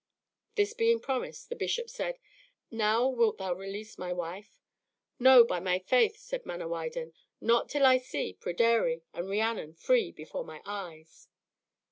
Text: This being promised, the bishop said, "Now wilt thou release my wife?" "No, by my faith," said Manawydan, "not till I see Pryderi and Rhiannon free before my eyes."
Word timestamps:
This 0.55 0.73
being 0.73 0.99
promised, 0.99 1.49
the 1.49 1.55
bishop 1.55 1.87
said, 1.87 2.17
"Now 2.71 3.07
wilt 3.07 3.37
thou 3.37 3.53
release 3.53 3.99
my 3.99 4.11
wife?" 4.11 4.59
"No, 5.19 5.43
by 5.43 5.59
my 5.59 5.77
faith," 5.77 6.17
said 6.17 6.43
Manawydan, 6.43 7.13
"not 7.39 7.69
till 7.69 7.85
I 7.85 7.99
see 7.99 8.33
Pryderi 8.33 9.03
and 9.13 9.29
Rhiannon 9.29 9.75
free 9.75 10.11
before 10.11 10.43
my 10.43 10.63
eyes." 10.65 11.27